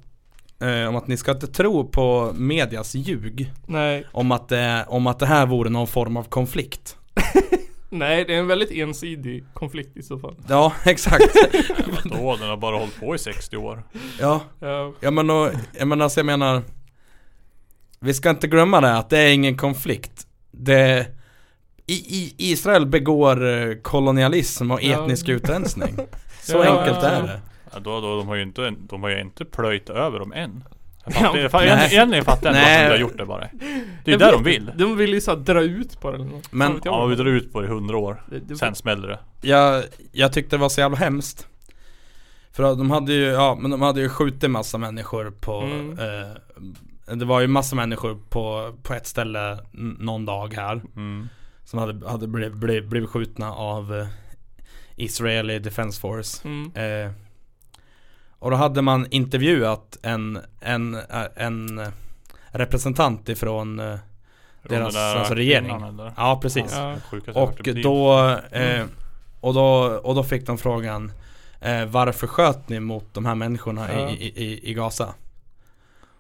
eh, 0.69 0.89
om 0.89 0.97
att 0.97 1.07
ni 1.07 1.17
ska 1.17 1.31
inte 1.33 1.47
tro 1.47 1.89
på 1.89 2.33
medias 2.35 2.95
ljug 2.95 3.53
Nej. 3.67 4.07
om 4.13 4.33
att, 4.33 4.49
det, 4.49 4.85
om 4.89 5.07
att 5.07 5.19
det 5.19 5.27
här 5.27 5.47
vore 5.47 5.71
någon 5.71 5.87
form 5.87 6.17
av 6.17 6.23
konflikt. 6.25 6.97
Nej, 7.91 8.25
det 8.25 8.35
är 8.35 8.39
en 8.39 8.47
väldigt 8.47 8.71
ensidig 8.71 9.45
konflikt 9.55 9.97
i 9.97 10.03
så 10.03 10.19
fall. 10.19 10.37
Ja, 10.49 10.73
exakt. 10.85 11.25
Då, 12.05 12.37
den 12.37 12.49
har 12.49 12.57
bara 12.57 12.77
hållit 12.77 13.01
på 13.01 13.15
i 13.15 13.19
60 13.19 13.57
år. 13.57 13.83
ja, 14.21 14.41
Ja. 14.61 14.93
ja 15.01 15.11
men, 15.11 15.31
och, 15.31 15.51
jag 15.79 15.89
menar, 15.89 16.05
alltså 16.05 16.21
jag 16.21 16.27
menar 16.27 16.63
Vi 18.01 18.15
ska 18.15 18.31
inte 18.31 18.47
glömma 18.47 18.81
det 18.81 18.97
att 18.97 19.11
det 19.11 19.19
är 19.19 19.33
ingen 19.33 19.57
konflikt. 19.57 20.27
Det 20.51 21.07
i, 21.87 21.93
i 21.95 22.35
Israel 22.39 22.87
begår 22.87 23.47
eh, 23.47 23.75
kolonialism 23.83 24.71
och 24.71 24.83
Ja. 24.83 25.03
etnisk 25.05 25.29
utrensning. 25.29 25.97
Så 26.43 26.53
Ja, 26.57 26.79
enkelt 26.79 26.99
ja, 27.03 27.09
är 27.09 27.21
ja. 27.21 27.27
det. 27.27 27.41
Ja, 27.75 27.81
då, 27.81 28.01
då, 28.01 28.17
de 28.17 28.29
har 28.29 28.35
ju 28.35 28.43
inte, 28.43 28.75
de 28.79 29.03
har 29.03 29.11
ju 29.11 29.21
inte 29.21 29.45
plöjt 29.45 29.91
över 29.91 30.19
dem 30.19 30.33
än. 30.33 30.65
Jag 31.07 31.15
Ja, 31.15 31.19
fattar, 31.21 31.39
jag 31.39 31.51
fattar, 31.51 31.93
egentligen 31.93 32.25
fattar 32.25 32.55
jag 32.55 32.57
inte 32.63 32.71
varför 32.71 32.85
de 32.85 32.91
har 32.91 32.99
gjort 32.99 33.19
det 33.19 33.27
bara. 33.27 33.49
Det 34.05 34.11
är 34.11 34.13
ju 34.13 34.17
det 34.17 34.31
de 34.33 34.43
vill. 34.45 34.71
De 34.77 34.97
vill 34.97 35.13
ju 35.15 35.21
såhär 35.21 35.39
dra 35.39 35.63
ut 35.63 36.01
på 36.01 36.11
det 36.11 36.15
eller 36.17 36.27
något. 36.27 36.53
Men- 36.53 36.81
Ja, 36.85 37.07
vi 37.07 37.17
drar 37.17 37.25
ut 37.27 37.53
på 37.53 37.61
det 37.61 37.67
i 37.67 37.71
100 37.71 37.97
år. 37.97 38.23
det- 38.31 38.39
det- 38.39 38.57
Sen 38.57 38.75
smäller 38.75 39.09
det. 39.09 39.19
jag, 39.49 39.85
jag 40.13 40.33
tyckte 40.33 40.57
det 40.57 40.61
var 40.61 40.69
så 40.69 40.81
jävla 40.81 40.97
hemskt 40.97 41.49
För 42.53 42.63
att 42.63 42.79
de 42.79 42.91
hade 42.91 43.13
ju, 43.13 43.25
ja 43.25 43.59
men 43.61 43.71
de 43.71 43.83
hade 43.83 44.01
ju 44.01 44.09
skjutit 44.09 44.51
massa 44.51 44.79
människor 44.79 45.31
på 45.41 45.61
Mm. 45.61 45.99
eh, 45.99 47.15
Det 47.17 47.25
var 47.25 47.41
ju 47.41 47.47
massa 47.47 47.77
människor 47.77 48.19
på, 48.29 48.75
på 48.83 48.95
ett 48.95 49.07
ställe 49.07 49.59
någon 49.99 50.25
dag 50.25 50.55
här 50.55 50.83
Mm. 50.97 51.29
Som 51.65 51.79
hade, 51.79 52.11
hade 52.11 52.27
blivit, 52.27 52.55
blivit, 52.55 52.85
blivit 52.85 53.11
skjutna 53.11 53.53
av 53.55 53.95
eh, 53.95 54.07
Israeli 54.97 55.59
Defense 55.59 56.01
Force 56.01 56.49
Mm. 56.49 56.73
eh, 56.75 57.13
Och 58.45 58.51
då 58.51 58.57
hade 58.57 58.83
man 58.83 59.07
intervjuat 59.11 59.99
en, 60.03 60.39
en, 60.61 60.99
en 61.37 61.81
representant 62.51 63.29
ifrån 63.29 63.81
eh, 63.81 63.95
Deras- 64.69 64.97
alltså 65.19 65.35
regering. 65.35 65.99
Ja 66.17 66.39
precis 66.43 66.73
Ja. 66.77 66.97
Och 67.35 67.69
då, 67.83 68.31
eh, 68.51 68.85
och 69.41 69.55
då, 69.55 69.67
och 70.03 70.15
då 70.15 70.25
fick 70.25 70.47
de 70.47 70.59
frågan 70.59 71.13
eh, 71.61 71.85
Varför 71.85 72.27
sköt 72.27 72.69
ni 72.69 72.81
mot 72.81 73.15
de 73.15 73.27
här 73.27 73.35
människorna 73.35 73.93
Ja. 73.93 74.11
i, 74.11 74.25
i, 74.45 74.71
i, 74.71 74.75
Gaza? 74.75 75.15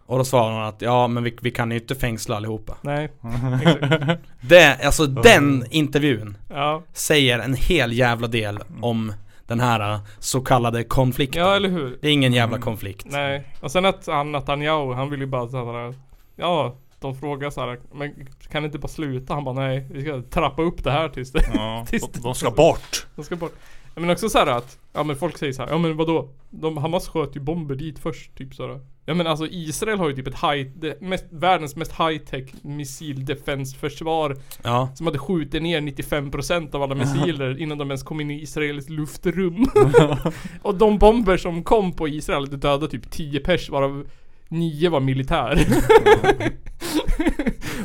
Och 0.07 0.19
då 0.19 0.25
svarade 0.25 0.54
hon 0.54 0.64
att 0.64 0.83
ja 0.83 1.09
men 1.09 1.23
vi, 1.25 1.37
vi 1.43 1.50
kan 1.50 1.71
ju 1.71 1.76
inte 1.76 1.95
fängsla 1.95 2.37
allihopa 2.37 2.75
Nej. 2.83 3.12
Det, 4.40 4.85
Alltså 4.85 5.07
den 5.07 5.66
intervjun 5.71 6.37
Ja. 6.50 6.83
säger 6.93 7.38
en 7.38 7.54
hel 7.54 7.93
jävla 7.93 8.26
del 8.28 8.59
om 8.81 9.12
den 9.46 9.60
här 9.60 9.92
eh, 9.92 10.00
så 10.18 10.40
kallade 10.40 10.84
konflikten 10.84 11.42
ja, 11.42 11.56
eller 11.56 11.68
hur? 11.68 11.98
Det 12.00 12.08
är 12.08 12.12
ingen 12.12 12.32
jävla 12.32 12.58
konflikt 12.58 13.06
Nej. 13.10 13.48
Och 13.60 13.70
sen 13.70 13.84
att 13.84 14.06
han 14.06 14.32
Netanyahu, 14.32 14.94
han 14.94 15.10
vill 15.10 15.20
ju 15.20 15.26
bara 15.26 15.48
såhär 15.48 15.94
Ja, 16.36 16.76
de 17.00 17.14
frågar 17.14 17.50
såhär 17.50 17.80
Men 17.92 18.26
kan 18.50 18.62
det 18.62 18.66
inte 18.66 18.78
bara 18.78 18.88
sluta? 18.88 19.34
Han 19.34 19.44
bara 19.44 19.54
nej, 19.54 19.86
vi 19.90 20.02
ska 20.02 20.22
trappa 20.22 20.62
upp 20.62 20.84
det 20.84 20.90
här 20.90 21.08
tills 21.08 21.32
det 21.32 21.44
Ja, 21.54 21.86
Tills 21.90 22.08
de, 22.12 22.20
de 22.20 22.34
ska 22.34 22.50
bort. 22.50 23.06
De 23.16 23.24
ska 23.24 23.36
bort. 23.36 23.52
Men 23.94 24.10
också 24.10 24.28
så 24.28 24.38
här 24.38 24.46
att, 24.46 24.78
ja 24.92 25.04
men 25.04 25.16
folk 25.16 25.38
säger 25.38 25.52
så 25.52 25.62
här, 25.62 25.70
ja 25.70 25.78
men 25.78 25.96
vadå? 25.96 26.28
De, 26.50 26.76
Hamas 26.76 27.08
sköt 27.08 27.36
ju 27.36 27.40
bomber 27.40 27.74
dit 27.74 27.98
först, 27.98 28.34
typ 28.34 28.54
sådär. 28.54 28.80
Ja 29.06 29.14
men 29.14 29.26
alltså 29.26 29.46
Israel 29.46 29.98
har 29.98 30.08
ju 30.08 30.16
typ 30.16 30.26
ett 30.26 30.42
high, 30.42 30.70
det 30.76 31.00
mest, 31.00 31.24
världens 31.30 31.76
mest 31.76 31.92
high-tech 31.92 32.54
missil 32.62 33.24
defense 33.24 33.76
försvar 33.76 34.36
Ja, 34.62 34.88
Som 34.94 35.06
hade 35.06 35.18
skjutit 35.18 35.62
ner 35.62 35.80
95% 35.80 36.74
av 36.74 36.82
alla 36.82 36.94
missiler 36.94 37.58
innan 37.62 37.78
de 37.78 37.90
ens 37.90 38.02
kom 38.02 38.20
in 38.20 38.30
i 38.30 38.42
Israels 38.42 38.88
luftrum. 38.88 39.64
och 40.62 40.74
de 40.74 40.98
bomber 40.98 41.36
som 41.36 41.62
kom 41.62 41.92
på 41.92 42.08
Israel, 42.08 42.50
det 42.50 42.56
dödade 42.56 42.88
typ 42.88 43.10
10 43.10 43.40
pers 43.40 43.70
varav 43.70 44.06
9 44.48 44.90
var 44.90 45.00
militär. 45.00 45.66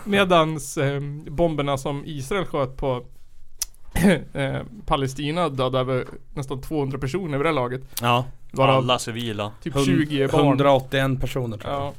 Medans 0.05 0.77
eh, 0.77 1.01
bomberna 1.27 1.77
som 1.77 2.03
Israel 2.05 2.45
sköt 2.45 2.77
på 2.77 3.05
eh, 4.33 4.61
Palestina 4.85 5.49
dödade 5.49 5.79
över 5.79 6.05
nästan 6.33 6.61
200 6.61 6.97
personer 6.97 7.37
vid 7.37 7.45
det 7.45 7.49
här 7.49 7.55
laget. 7.55 7.81
ja 8.01 8.25
Varav 8.51 8.75
Alla 8.75 8.99
civila. 8.99 9.51
typ 9.63 9.73
Hund- 9.75 9.85
20 9.85 10.27
barn. 10.27 10.45
181 10.45 11.21
personer 11.21 11.57
tror 11.57 11.73
jag 11.73 11.81
Ja. 11.83 11.93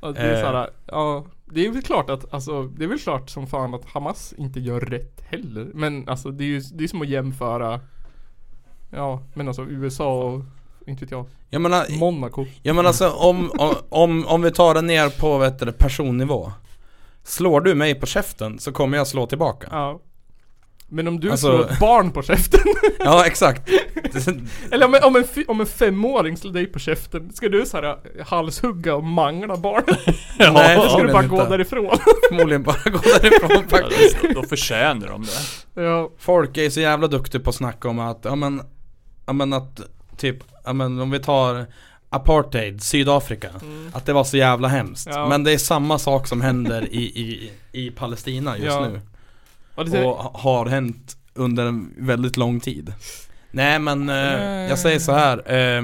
ja 0.00 0.12
det 0.12 0.20
är 0.20 0.34
Eh. 0.34 0.40
såhär, 0.40 0.70
ja. 0.86 1.24
Det 1.44 1.66
är 1.66 1.70
väl 1.70 1.82
klart 1.82 2.10
att, 2.10 2.34
alltså, 2.34 2.62
det 2.62 2.84
är 2.84 2.88
väl 2.88 2.98
klart 2.98 3.30
som 3.30 3.46
fan 3.46 3.74
att 3.74 3.84
Hamas 3.84 4.34
inte 4.38 4.60
gör 4.60 4.80
rätt 4.80 5.20
heller. 5.30 5.70
Men 5.74 6.08
alltså 6.08 6.30
det 6.30 6.44
är 6.44 6.46
ju, 6.46 6.60
det 6.60 6.84
är 6.84 6.88
som 6.88 7.02
att 7.02 7.08
jämföra 7.08 7.80
Ja, 8.90 9.22
men 9.34 9.48
alltså 9.48 9.62
USA 9.62 10.22
och, 10.24 10.40
inte 10.86 11.04
vet 11.04 11.10
jag, 11.10 11.26
Jag 11.50 11.62
menar, 11.62 11.98
Monaco. 11.98 12.46
Ja 12.62 12.72
men 12.74 12.86
alltså 12.86 13.10
om, 13.10 13.50
om, 13.58 13.74
om, 13.88 14.26
om 14.26 14.42
vi 14.42 14.50
tar 14.50 14.74
det 14.74 14.82
ner 14.82 15.20
på 15.20 15.38
vet 15.38 15.58
du, 15.58 15.72
personnivå 15.72 16.52
Slår 17.24 17.60
du 17.60 17.74
mig 17.74 17.94
på 17.94 18.06
käften 18.06 18.58
så 18.58 18.72
kommer 18.72 18.96
jag 18.98 19.06
slå 19.06 19.26
tillbaka 19.26 19.68
Ja. 19.70 20.00
Men 20.94 21.08
om 21.08 21.20
du 21.20 21.30
Alltså- 21.30 21.46
slår 21.46 21.70
ett 21.72 21.78
barn 21.80 22.10
på 22.10 22.22
käften, 22.22 22.60
Ja 22.98 23.26
exakt 23.26 23.68
eller 24.70 24.86
om 24.86 24.94
en, 24.94 25.02
om, 25.04 25.16
en, 25.16 25.24
om 25.48 25.60
en 25.60 25.66
femåring 25.66 26.36
slår 26.36 26.52
dig 26.52 26.66
på 26.66 26.78
käften, 26.78 27.32
ska 27.32 27.48
du 27.48 27.66
såhär 27.66 27.96
halshugga 28.24 28.94
och 28.94 29.04
mangla 29.04 29.56
barnet? 29.56 29.98
Nej 30.38 30.74
Eller 30.76 30.88
ska 30.88 31.02
du 31.02 31.12
bara 31.12 31.22
gå 31.26 31.36
inte. 31.36 31.48
därifrån? 31.50 31.98
Förmodligen 32.28 32.62
bara 32.62 32.90
gå 32.90 32.98
därifrån 32.98 33.50
Ja, 33.50 33.62
faktiskt 33.68 34.16
då, 34.22 34.28
då 34.40 34.42
förtjänar 34.48 35.08
de 35.08 35.22
det. 35.74 35.82
ja. 35.82 36.10
Folk 36.18 36.56
är 36.56 36.70
så 36.70 36.80
jävla 36.80 37.06
duktiga 37.06 37.40
på 37.40 37.50
att 37.50 37.56
snacka 37.56 37.88
om 37.88 37.98
att, 37.98 38.20
ja 38.24 38.34
men, 38.34 38.62
ja 39.26 39.32
men 39.32 39.52
att 39.52 39.80
typ, 40.16 40.36
ja 40.64 40.72
men 40.72 41.00
om 41.00 41.10
vi 41.10 41.18
tar 41.18 41.66
Apartheid, 42.10 42.82
Sydafrika 42.82 43.48
Att 43.92 44.06
det 44.06 44.12
var 44.12 44.24
så 44.24 44.36
jävla 44.36 44.68
hemskt 44.68 45.08
Ja. 45.12 45.28
Men 45.28 45.44
det 45.44 45.52
är 45.52 45.58
samma 45.58 45.98
sak 45.98 46.26
som 46.26 46.40
händer 46.40 46.88
i, 46.94 47.02
i, 47.02 47.50
i 47.72 47.90
Palestina 47.90 48.56
just 48.58 48.66
Ja. 48.68 48.88
nu 48.88 49.00
Och 49.74 49.88
ha- 49.88 50.30
har 50.34 50.66
hänt 50.66 51.16
under 51.34 51.66
en 51.66 51.94
väldigt 51.98 52.36
lång 52.36 52.60
tid. 52.60 52.92
Nej 53.50 53.78
men, 53.78 54.08
eh, 54.08 54.16
jag 54.68 54.78
säger 54.78 54.98
så 54.98 55.12
här 55.12 55.52
eh, 55.52 55.82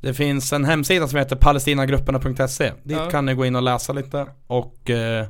Det 0.00 0.14
finns 0.14 0.52
en 0.52 0.64
hemsida 0.64 1.08
som 1.08 1.18
heter 1.18 1.36
palestinagrupperna.se 1.36 2.72
Dit 2.82 2.96
Ja. 2.96 3.10
kan 3.10 3.26
ni 3.26 3.34
gå 3.34 3.46
in 3.46 3.56
och 3.56 3.62
läsa 3.62 3.92
lite 3.92 4.26
och 4.46 4.90
eh, 4.90 5.20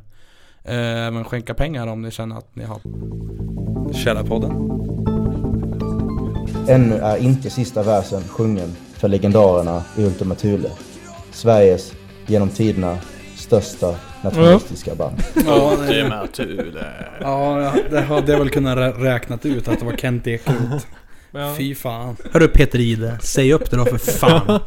eh, 0.65 1.07
även 1.07 1.25
skänka 1.25 1.55
pengar 1.55 1.87
om 1.87 2.03
ni 2.03 2.11
känner 2.11 2.39
att 2.39 2.57
ni 2.57 2.65
har 2.65 2.81
Källarpodden. 3.95 4.51
Ännu 6.69 6.95
är 6.97 7.17
inte 7.17 7.51
sista 7.51 7.83
versen 7.83 8.23
sjungen 8.29 8.77
för 8.95 9.09
legendarerna 9.09 9.83
i 9.97 10.05
Ultima 10.05 10.35
Thule. 10.35 10.71
Sveriges 11.33 11.93
genom 12.27 12.49
tiderna 12.49 12.99
största 13.41 13.97
nationalistiska 14.23 14.95
band. 14.95 15.23
Ja, 15.47 15.77
Det 15.89 16.01
är 16.01 16.09
med 16.09 16.33
Thule. 16.33 16.87
ja 17.21 17.73
det 17.91 18.01
hade 18.01 18.33
jag 18.33 18.39
väl 18.39 18.51
kunnat 18.51 18.79
rä- 18.79 19.03
räknat 19.03 19.47
ut 19.47 19.69
att 19.69 19.79
det 19.79 19.85
var 19.85 19.97
Kent 19.97 20.27
Ekeroth 20.27 20.87
ja. 21.33 21.55
Fy 21.59 21.75
fan 21.75 22.17
Hörru 22.33 22.49
Peter 22.49 22.79
Ide, 22.79 23.19
säg 23.23 23.53
upp 23.53 23.71
det 23.71 23.77
då 23.77 23.85
för 23.85 23.99
fan 23.99 24.61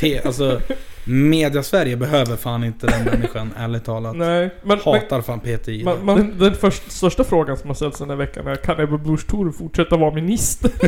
Te, 0.00 0.20
Alltså 0.24 0.60
Media-Sverige 1.08 1.96
behöver 1.96 2.36
fan 2.36 2.64
inte 2.64 2.86
den 2.86 3.04
människan, 3.04 3.50
ärligt 3.56 3.84
talat 3.84 4.16
Nej, 4.16 4.40
men, 4.40 4.50
men 4.62 4.78
Hatar 4.94 5.20
fan 5.20 5.40
Peter 5.40 5.72
Ide 5.72 5.84
Man, 5.84 6.04
man, 6.04 6.38
den 6.38 6.54
först, 6.54 6.90
största 6.92 7.24
frågan 7.24 7.56
som 7.56 7.70
har 7.70 7.74
ställts 7.74 7.98
den 7.98 8.10
här 8.10 8.16
veckan 8.16 8.46
är 8.46 8.56
Kan 8.56 8.80
Ebba 8.80 8.98
Busch 8.98 9.26
Thor 9.26 9.52
fortsätta 9.52 9.96
vara 9.96 10.14
minister? 10.14 10.70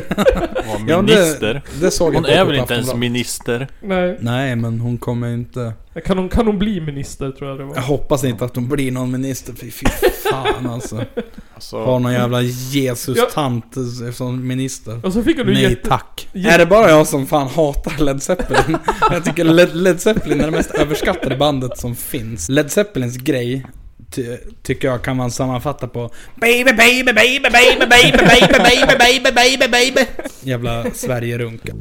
Var 0.69 0.89
Ja, 0.91 1.03
minister. 1.03 1.55
det, 1.55 1.81
det 1.87 1.91
såg 1.91 2.15
Hon 2.15 2.25
jag 2.25 2.33
är 2.33 2.45
väl 2.45 2.55
inte 2.57 2.75
ens 2.75 2.95
minister? 2.95 3.69
Nej. 3.81 4.17
Nej 4.21 4.57
men 4.57 4.81
hon 4.81 4.99
kommer 4.99 5.29
inte 5.35 5.73
Kan 6.05 6.19
hon, 6.19 6.29
kan 6.29 6.47
hon 6.47 6.59
bli 6.59 6.81
minister 6.81 7.31
tror 7.31 7.51
jag 7.51 7.59
det 7.59 7.65
Jag 7.65 7.69
var. 7.75 7.81
hoppas 7.83 8.25
inte 8.25 8.45
att 8.45 8.57
hon 8.57 8.69
blir 8.69 8.93
någon 8.93 9.11
minister, 9.11 9.53
fy, 9.53 9.71
fy 9.71 9.87
fan 10.31 10.67
alltså 10.67 10.97
Alltså, 11.59 11.85
Har 11.85 11.99
någon 12.01 12.13
jävla 12.13 12.43
Jesus-tant 12.43 13.75
som 14.15 14.47
minister 14.49 15.01
Och 15.07 15.13
så 15.13 15.23
fick 15.23 15.37
hon 15.39 15.47
Nej 15.47 15.63
jätte... 15.63 15.89
tack 15.89 16.29
jätte- 16.33 16.55
Är 16.55 16.59
det 16.59 16.67
bara 16.67 16.91
jag 16.91 17.07
som 17.07 17.27
fan 17.27 17.49
hatar 17.49 18.05
Led 18.05 18.23
Zeppelin? 18.23 18.79
jag 19.11 19.25
tycker 19.25 19.45
Led, 19.45 19.77
Led 19.77 20.01
Zeppelin 20.01 20.41
är 20.41 20.45
det 20.45 20.51
mest 20.51 20.71
överskattade 20.71 21.37
bandet 21.37 21.79
som 21.79 21.97
finns 21.97 22.49
Led 22.49 22.71
Zeppelins 22.73 23.17
grej 23.17 23.67
ty, 24.11 24.37
Tycker 24.63 24.89
jag 24.89 25.03
kan 25.03 25.17
man 25.17 25.31
sammanfatta 25.31 25.89
på 25.89 26.11
Baby, 26.35 26.73
baby, 26.73 27.13
baby, 27.13 27.43
baby, 27.51 27.87
baby, 27.87 28.19
baby, 28.19 28.59
baby, 28.59 28.99
baby, 28.99 29.33
baby, 29.35 29.69
baby 29.73 30.01
Jävla 30.43 30.85
Sverige-runka 30.95 31.73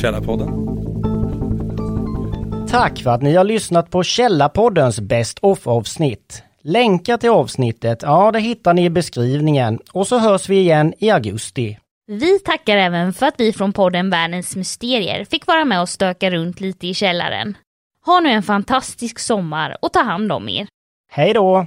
Källarpodden 0.00 0.48
tack 2.70 3.02
för 3.02 3.10
att 3.10 3.22
ni 3.22 3.34
har 3.36 3.44
lyssnat 3.44 3.90
på 3.90 4.02
Källarpoddens 4.02 5.00
Best 5.00 5.38
of 5.42 5.66
avsnitt. 5.66 6.42
Länkar 6.68 7.16
till 7.16 7.30
avsnittet, 7.30 8.02
ja 8.02 8.30
det 8.32 8.40
hittar 8.40 8.74
ni 8.74 8.84
i 8.84 8.90
beskrivningen 8.90 9.78
och 9.92 10.06
så 10.06 10.18
hörs 10.18 10.48
vi 10.48 10.56
igen 10.56 10.94
i 10.98 11.10
augusti. 11.10 11.78
Vi 12.06 12.38
tackar 12.38 12.76
även 12.76 13.12
för 13.12 13.26
att 13.26 13.34
vi 13.38 13.52
från 13.52 13.72
podden 13.72 14.10
Världens 14.10 14.56
Mysterier 14.56 15.24
fick 15.24 15.46
vara 15.46 15.64
med 15.64 15.80
och 15.80 15.88
stöka 15.88 16.30
runt 16.30 16.60
lite 16.60 16.86
i 16.86 16.94
källaren. 16.94 17.56
Ha 18.06 18.20
nu 18.20 18.28
en 18.30 18.42
fantastisk 18.42 19.18
sommar 19.18 19.76
och 19.82 19.92
ta 19.92 20.00
hand 20.02 20.32
om 20.32 20.48
er. 20.48 20.66
Hej 21.10 21.34
då! 21.34 21.66